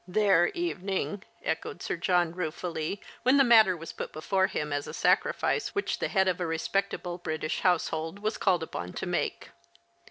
[0.19, 4.95] "Their evening!" echoed Sir John, ruefully, when the matter was put before him as a
[4.95, 9.49] sacrifice which the head of a respectable British household was called upon to make.